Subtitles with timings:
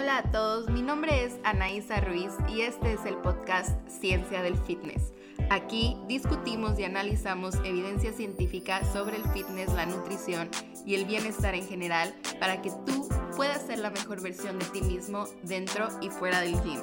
[0.00, 4.56] Hola a todos, mi nombre es Anaísa Ruiz y este es el podcast Ciencia del
[4.56, 5.12] Fitness.
[5.50, 10.50] Aquí discutimos y analizamos evidencia científica sobre el fitness, la nutrición
[10.86, 14.82] y el bienestar en general para que tú puedas ser la mejor versión de ti
[14.82, 16.80] mismo dentro y fuera del gym.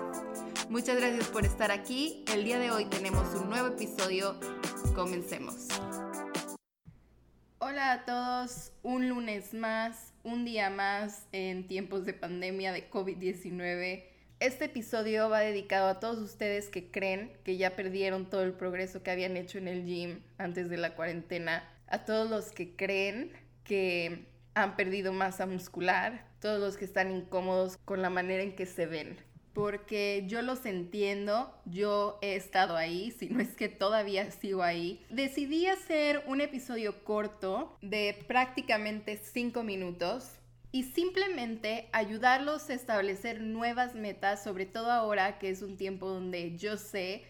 [0.69, 2.25] Muchas gracias por estar aquí.
[2.33, 4.37] El día de hoy tenemos un nuevo episodio.
[4.93, 5.69] Comencemos.
[7.59, 14.05] Hola a todos, un lunes más, un día más en tiempos de pandemia de COVID-19.
[14.39, 19.03] Este episodio va dedicado a todos ustedes que creen que ya perdieron todo el progreso
[19.03, 23.31] que habían hecho en el gym antes de la cuarentena, a todos los que creen
[23.63, 28.65] que han perdido masa muscular, todos los que están incómodos con la manera en que
[28.65, 29.17] se ven
[29.55, 35.03] porque yo los entiendo, yo he estado ahí, si no es que todavía sigo ahí.
[35.09, 40.29] Decidí hacer un episodio corto de prácticamente 5 minutos
[40.71, 46.57] y simplemente ayudarlos a establecer nuevas metas, sobre todo ahora que es un tiempo donde
[46.57, 47.23] yo sé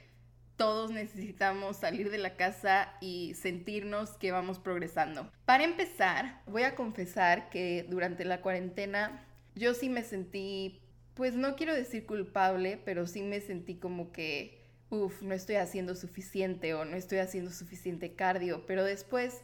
[0.58, 5.30] todos necesitamos salir de la casa y sentirnos que vamos progresando.
[5.46, 10.82] Para empezar, voy a confesar que durante la cuarentena yo sí me sentí
[11.16, 15.96] pues no quiero decir culpable, pero sí me sentí como que, uff, no estoy haciendo
[15.96, 19.42] suficiente o no estoy haciendo suficiente cardio, pero después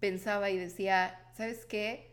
[0.00, 2.12] pensaba y decía, ¿sabes qué?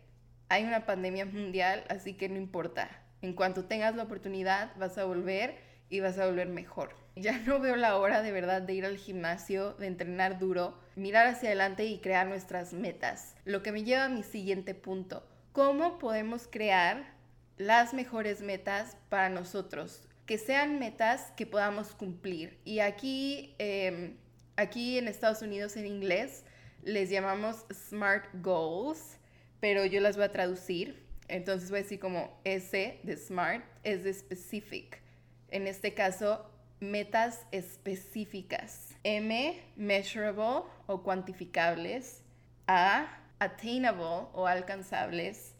[0.49, 2.89] Hay una pandemia mundial, así que no importa.
[3.21, 5.55] En cuanto tengas la oportunidad, vas a volver
[5.89, 6.95] y vas a volver mejor.
[7.15, 11.27] Ya no veo la hora de verdad de ir al gimnasio, de entrenar duro, mirar
[11.27, 13.35] hacia adelante y crear nuestras metas.
[13.45, 15.25] Lo que me lleva a mi siguiente punto.
[15.53, 17.14] ¿Cómo podemos crear
[17.57, 22.59] las mejores metas para nosotros, que sean metas que podamos cumplir.
[22.65, 24.17] Y aquí, em,
[24.55, 26.43] aquí en Estados Unidos en inglés
[26.83, 29.17] les llamamos SMART Goals,
[29.59, 31.05] pero yo las voy a traducir.
[31.27, 35.01] Entonces voy a decir como S de SMART es de specific.
[35.49, 38.95] En este caso, metas específicas.
[39.03, 42.23] M, measurable o cuantificables.
[42.67, 43.07] A,
[43.39, 45.54] attainable o alcanzables.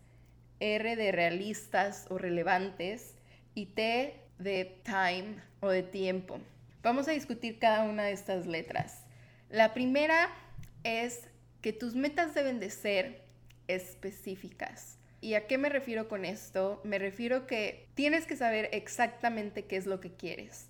[0.59, 3.15] R de realistas o relevantes
[3.53, 6.39] y T de time o de tiempo.
[6.83, 9.05] Vamos a discutir cada una de estas letras.
[9.49, 10.29] La primera
[10.83, 11.27] es
[11.61, 13.23] que tus metas deben de ser
[13.67, 14.99] específicas.
[15.21, 16.81] ¿Y a qué me refiero con esto?
[16.83, 20.67] Me refiero que tienes que saber exactamente qué es lo que quieres.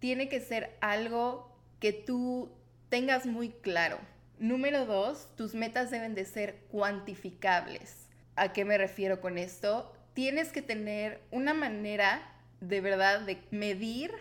[0.00, 1.50] Tiene que ser algo
[1.80, 2.52] que tú
[2.90, 3.98] tengas muy claro.
[4.38, 8.03] Número dos, tus metas deben de ser cuantificables.
[8.36, 9.92] ¿A qué me refiero con esto?
[10.12, 12.20] Tienes que tener una manera
[12.60, 14.12] de verdad de medir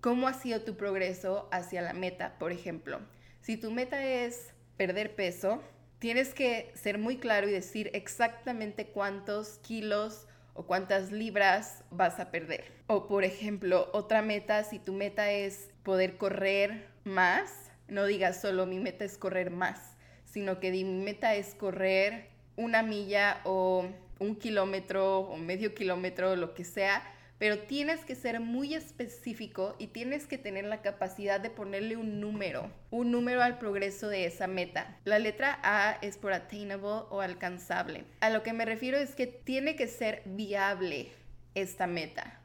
[0.00, 2.38] cómo ha sido tu progreso hacia la meta.
[2.38, 3.00] Por ejemplo,
[3.40, 5.60] si tu meta es perder peso,
[5.98, 12.30] tienes que ser muy claro y decir exactamente cuántos kilos o cuántas libras vas a
[12.30, 12.64] perder.
[12.86, 18.66] O por ejemplo, otra meta, si tu meta es poder correr más, no digas solo
[18.66, 23.86] mi meta es correr más, sino que mi meta es correr una milla o
[24.18, 27.02] un kilómetro o medio kilómetro, lo que sea,
[27.38, 32.20] pero tienes que ser muy específico y tienes que tener la capacidad de ponerle un
[32.20, 34.98] número, un número al progreso de esa meta.
[35.04, 38.04] La letra A es por attainable o alcanzable.
[38.20, 41.12] A lo que me refiero es que tiene que ser viable
[41.54, 42.40] esta meta.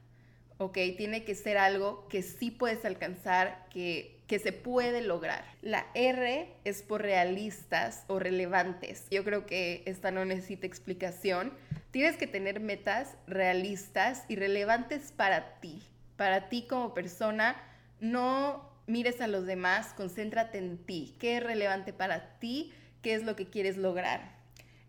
[0.60, 0.78] ¿Ok?
[0.96, 5.46] Tiene que ser algo que sí puedes alcanzar, que que se puede lograr.
[5.62, 9.06] La R es por realistas o relevantes.
[9.12, 11.54] Yo creo que esta no necesita explicación.
[11.92, 15.84] Tienes que tener metas realistas y relevantes para ti.
[16.18, 17.62] Para ti como persona,
[18.00, 21.16] no mires a los demás, concéntrate en ti.
[21.20, 22.74] ¿Qué es relevante para ti?
[23.04, 24.36] ¿Qué es lo que quieres lograr?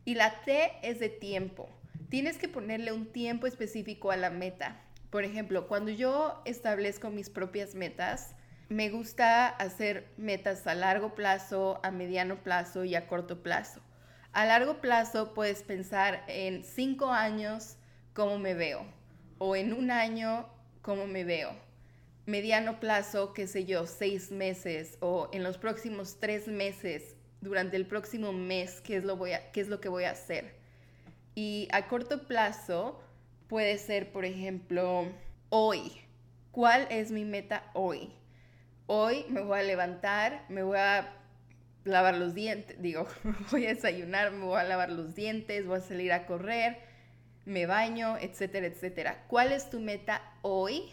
[0.06, 1.68] Y la T es de tiempo.
[2.08, 4.80] Tienes que ponerle un tiempo específico a la meta.
[5.10, 8.34] Por ejemplo, cuando yo establezco mis propias metas,
[8.68, 13.80] me gusta hacer metas a largo plazo, a mediano plazo y a corto plazo.
[14.32, 17.76] A largo plazo puedes pensar en cinco años
[18.14, 18.84] cómo me veo
[19.38, 20.48] o en un año
[20.82, 21.50] cómo me veo.
[22.26, 27.86] Mediano plazo, qué sé yo, seis meses o en los próximos tres meses, durante el
[27.86, 30.56] próximo mes, qué es lo, voy qué es lo que voy a hacer.
[31.34, 33.00] Y a corto plazo
[33.48, 35.06] puede ser, por ejemplo,
[35.50, 35.92] hoy.
[36.50, 38.10] ¿Cuál es mi meta hoy?
[38.86, 41.12] Hoy me voy a levantar, me voy a
[41.84, 43.06] lavar los dientes, digo,
[43.50, 46.78] voy a desayunar, me voy a lavar los dientes, voy a salir a correr,
[47.44, 49.24] me baño, etcétera, etcétera.
[49.28, 50.90] ¿Cuál es tu meta hoy?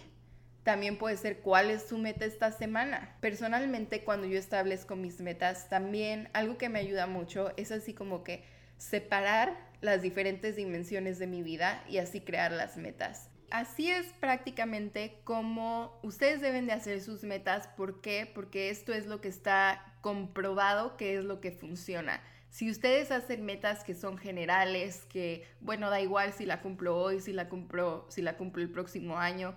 [0.64, 3.16] También puede ser cuál es tu meta esta semana.
[3.20, 8.24] Personalmente, cuando yo establezco mis metas, también algo que me ayuda mucho es así como
[8.24, 8.44] que
[8.78, 13.31] separar las diferentes dimensiones de mi vida y así crear las metas.
[13.52, 17.68] Así es prácticamente como ustedes deben de hacer sus metas.
[17.68, 18.30] ¿Por qué?
[18.34, 22.22] Porque esto es lo que está comprobado que es lo que funciona.
[22.50, 27.22] Si ustedes hacen metas que son generales, que bueno, da igual si la cumplo hoy,
[27.22, 29.56] si la cumplo, si la cumplo el próximo año,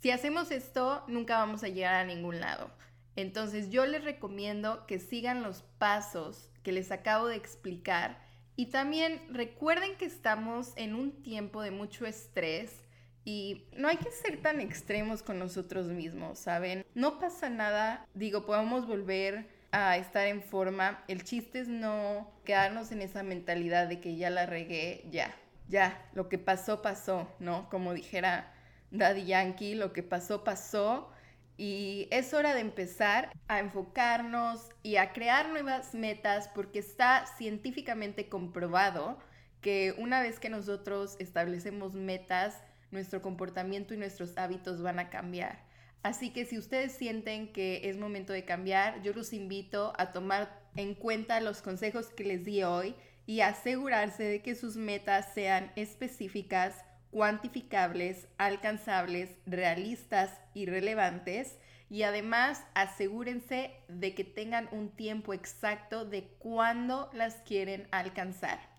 [0.00, 2.70] si hacemos esto, nunca vamos a llegar a ningún lado.
[3.16, 8.20] Entonces yo les recomiendo que sigan los pasos que les acabo de explicar
[8.56, 12.85] y también recuerden que estamos en un tiempo de mucho estrés
[13.26, 16.86] y no hay que ser tan extremos con nosotros mismos, ¿saben?
[16.94, 21.02] No pasa nada, digo, podemos volver a estar en forma.
[21.08, 25.34] El chiste es no quedarnos en esa mentalidad de que ya la regué, ya,
[25.68, 27.68] ya, lo que pasó, pasó, ¿no?
[27.68, 28.54] Como dijera
[28.92, 31.10] Daddy Yankee, lo que pasó, pasó.
[31.56, 38.28] Y es hora de empezar a enfocarnos y a crear nuevas metas porque está científicamente
[38.28, 39.18] comprobado
[39.60, 45.64] que una vez que nosotros establecemos metas, nuestro comportamiento y nuestros hábitos van a cambiar.
[46.02, 50.62] Así que si ustedes sienten que es momento de cambiar, yo los invito a tomar
[50.76, 52.94] en cuenta los consejos que les di hoy
[53.26, 61.58] y asegurarse de que sus metas sean específicas, cuantificables, alcanzables, realistas y relevantes.
[61.90, 68.75] Y además asegúrense de que tengan un tiempo exacto de cuándo las quieren alcanzar.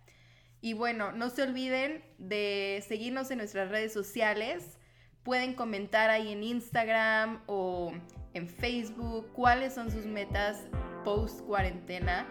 [0.62, 4.77] Y bueno, no se olviden de seguirnos en nuestras redes sociales
[5.27, 7.92] pueden comentar ahí en Instagram o
[8.33, 10.69] en Facebook cuáles son sus metas
[11.04, 12.25] post cuarentena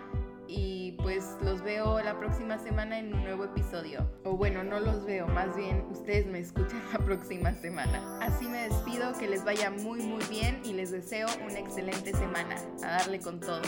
[0.48, 4.10] y pues los veo la próxima semana en un nuevo episodio.
[4.24, 8.18] O bueno, no los veo, más bien ustedes me escuchan la próxima semana.
[8.22, 12.56] Así me despido, que les vaya muy muy bien y les deseo una excelente semana.
[12.82, 13.60] A darle con todo.